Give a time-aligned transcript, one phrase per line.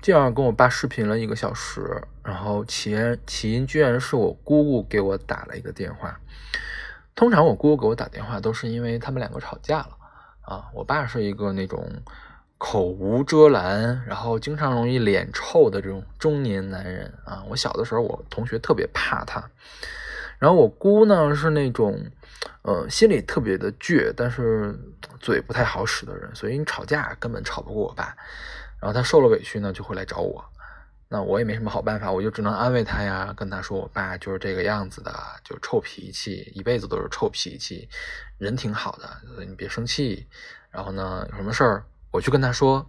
[0.00, 6.18] 这样跟我爸视频了一个小时，然后起因起因居然是我姑姑给我打了一个电话。
[7.14, 9.90] 通常我姑姑给我打电话都是因为他们两个吵架了
[10.42, 10.68] 啊。
[10.72, 11.90] 我爸是一个那种
[12.58, 17.42] 口无遮拦，然后经常容易脸臭的这种中年男人啊。
[17.48, 19.50] 我小的时候，我同学特别怕他。
[20.38, 22.00] 然后我姑呢是那种，
[22.62, 24.78] 呃，心里特别的倔，但是
[25.18, 28.16] 嘴不太好使的人，所以你吵架根本吵不过我爸。
[28.80, 30.44] 然后他受了委屈呢，就会来找我，
[31.08, 37.88] 那我也没什么好办法，我就只能安慰他呀，跟他说我爸就是这个样子的，就臭脾气，一辈子都是臭脾气，
[38.38, 40.26] 人挺好的，你别生气。
[40.70, 42.88] 然后呢，有什么事儿我去跟他说。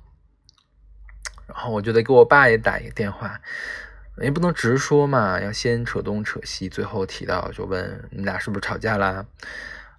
[1.48, 3.40] 然后我就得给我爸也打一个电话。
[4.21, 9.26] 也不能直说嘛，要先扯东扯西，最后提到就问你俩是不是吵架啦？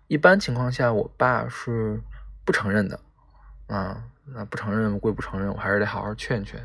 [0.08, 1.98] 一般情况下，我爸是
[2.44, 3.00] 不承认的
[3.66, 6.60] 啊，那不承认归不承认，我还是得好好劝劝。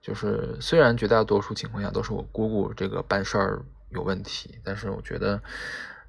[0.00, 5.40] 就是虽然绝大多数情况下都是我姑姑这个办事儿有问题，但是我觉得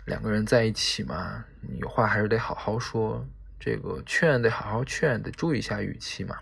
[0.06, 1.44] 两个人在一起嘛，
[1.80, 3.26] 有话还是得好好说，
[3.60, 6.38] 这个劝得好好劝，得注意一下语气嘛。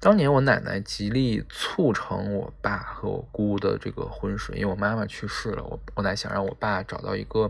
[0.00, 7.48] 当年我奶奶极力促成我爸和我姑的这个婚事，因为我妈妈去世了，我我奶想让我爸找到一个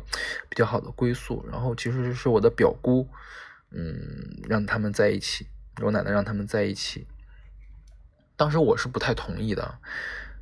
[0.49, 3.07] 比较好的归宿，然后其实是我的表姑，
[3.71, 5.47] 嗯，让他们在一起，
[5.83, 7.07] 我奶奶让他们在一起。
[8.37, 9.79] 当时我是不太同意的，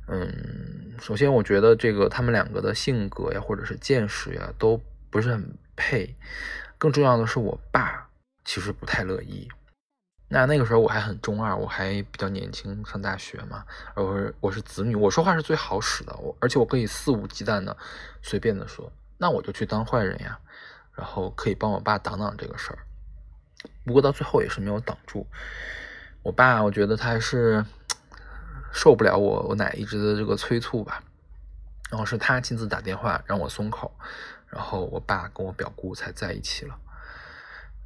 [0.07, 6.15] 嗯，首先我觉得这个他们两个的性格呀，或者是见识呀，都不是很配，
[6.77, 8.09] 更重要的是我爸
[8.45, 9.47] 其实不太乐意。
[10.29, 13.65] 那那个时候我还很中二，我还比较年轻，上大学嘛。
[13.95, 17.75] 而我是我是子女，我说话是最好使的，我而且我可以肆无忌惮的
[18.21, 20.39] 随便的说，那我就去当坏人呀，
[20.93, 22.79] 然后可以帮我爸挡挡这个事儿。
[23.85, 25.25] 不过到最后也是没有挡住
[26.23, 27.65] 我爸，我觉得他还是
[28.71, 31.03] 受不了我我奶一直的这个催促吧。
[31.89, 33.89] 然后是他亲自打电话让我松口，
[34.49, 36.77] 然后我爸跟我表姑才在一起了。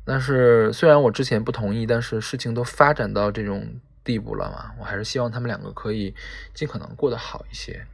[0.03, 6.15] 但是虽然我之前不同意，但是事情都发展到这种地步了嘛，我还是希望他们两个可以
[6.55, 7.85] 尽可能过得好一些，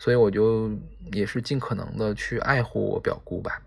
[0.00, 0.68] 所以我就
[1.12, 3.62] 也是尽可能的去爱护我表姑吧。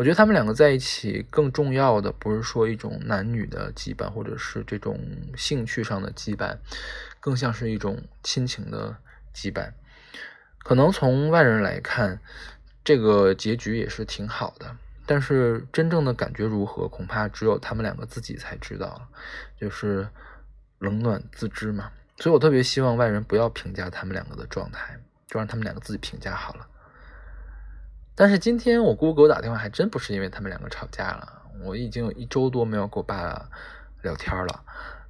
[0.00, 4.98] 我觉得他们两个在一起更重要的不是说一种男女的羁绊，或者是这种
[5.36, 6.56] 兴趣上的羁绊，
[7.20, 8.96] 更像是一种亲情的
[9.34, 9.70] 羁绊。
[10.60, 12.18] 可能从外人来看，
[12.82, 14.74] 这个结局也是挺好的。
[15.04, 19.06] 但是真正的感觉如何，恐怕只有他们两个自己才知道，
[19.60, 20.08] 就是
[20.78, 21.92] 冷暖自知嘛。
[22.16, 26.66] 所以我特别希望外人不要评价他们两个的状态，就让他们两个自己评价好了。
[28.20, 31.40] 但是今天我姑姑给我打电话，还真不是因为他们两个吵架了。
[31.64, 33.48] 我已经有一周多没有跟我爸
[34.02, 34.62] 聊天了。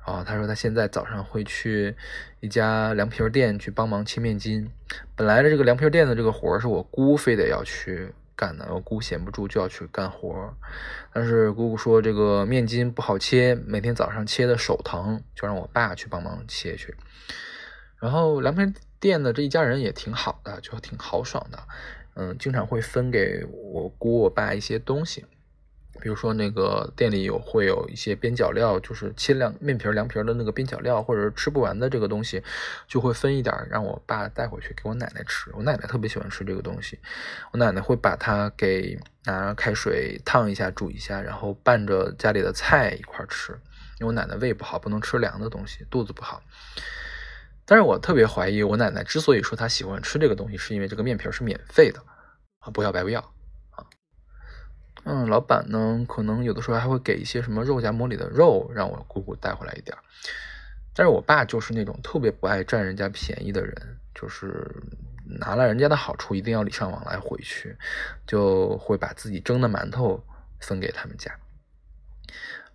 [0.07, 1.97] 然后他说他现在早上会去
[2.39, 4.71] 一家凉皮店去帮忙切面筋。
[5.17, 8.15] 本来的这个凉皮店的这个活是我姑非得要去。
[8.37, 10.55] 干的，我姑闲不住就要去干活，
[11.13, 16.95] 但是姑姑说这个面筋不好切，每天早上切的手疼，就让我爸去帮忙切去。
[17.99, 21.59] 然后凉皮店的这一家人也挺好的，就挺豪爽的，
[22.15, 25.25] 嗯，经常会分给我姑我爸一些东西。
[26.01, 32.43] 比如说那个店里有会有一些边角料，就是切凉面皮凉皮的那个边角料，或者是吃不完的这个东西，
[32.89, 35.51] 就会分一点让我爸带回去给我奶奶吃。
[35.53, 36.99] 我奶奶特别喜欢吃这个东西，
[37.53, 43.53] 我奶奶会把它给拿开水烫一下煮一下，然后拌着家里的菜一块吃。
[43.99, 46.43] 因为我奶奶胃不好，不能吃凉的东西，肚子不好。
[47.71, 52.03] 但是我特别怀疑，我奶奶之所以说她喜欢吃这个东西，是因为这个面皮是免费的
[52.59, 53.21] 啊，不要白不要。
[53.71, 53.87] 啊
[55.05, 59.97] 嗯，老板呢，可能有的时候还会给一些什么肉夹馍里的肉，让我姑姑带回来一点
[60.97, 64.69] 但是我爸就是那种特别不爱占人家便宜的人，就是
[65.25, 67.79] 拿了人家的好处，一定要礼尚往来回去，
[68.27, 70.21] 就会把自己蒸的馒头
[70.59, 71.31] 分给他们家。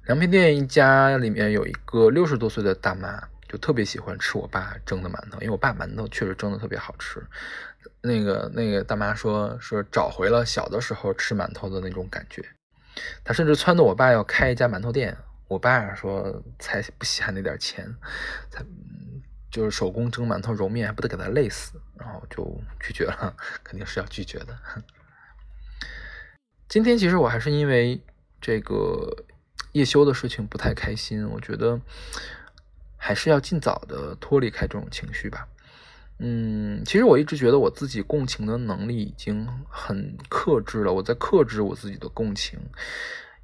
[0.05, 7.25] 凉皮店一家里面有一个六十多岁的大妈，就特别喜欢吃我爸蒸的馒头，因为我爸馒头确实蒸的特别好吃。
[8.01, 12.43] 那个那个大妈说说找回了小的时候吃馒头的那种感觉，
[13.23, 15.17] 她甚至撺掇我爸要开一家馒头店。
[15.47, 17.95] 我爸说才不稀罕那点钱，
[18.49, 18.61] 才
[19.49, 24.59] 就是手工蒸馒头揉面还不得给他累死，然后就拒绝了，肯定是要拒绝的。
[26.67, 28.03] 今天其实我还是因为
[28.41, 29.23] 这个
[29.71, 31.79] 叶修的事情不太开心，我觉得
[33.05, 35.47] 还是要尽早的脱离开这种情绪吧。
[36.17, 42.59] 嗯，其实我一直觉得我自己共情的能力已经很克制了，我在克制我自己的共情，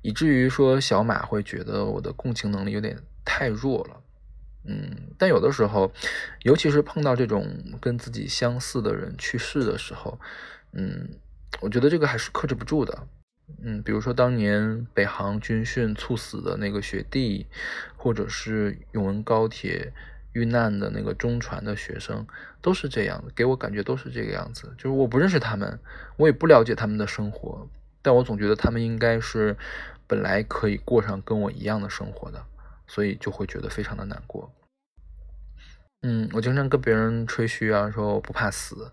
[0.01, 4.01] 以至于说小马会觉得我的共情能力有点太弱了。
[4.65, 5.91] 嗯，但有的时候，
[6.41, 7.47] 尤其是碰到这种
[7.79, 10.19] 跟自己相似的人去世的时候，
[10.73, 11.07] 嗯，
[11.59, 13.07] 我觉得这个还是克制不住的。
[13.61, 17.45] 嗯，比如说当年北航军训猝死的那个学弟，
[17.97, 19.93] 或者是永文高铁
[20.33, 22.25] 遇难的那个中传的学生，
[22.61, 24.73] 都是这样，给我感觉都是这个样子。
[24.77, 25.79] 就是我不认识他们，
[26.17, 27.67] 我也不了解他们的生活，
[28.01, 29.55] 但我总觉得他们应该是
[30.07, 32.45] 本来可以过上跟我一样的生活的，
[32.87, 34.51] 所以就会觉得非常的难过。
[36.03, 38.91] 嗯，我经常跟别人吹嘘啊，说我不怕死，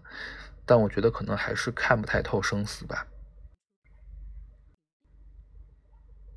[0.66, 3.06] 但我觉得可能还是看不太透生死吧。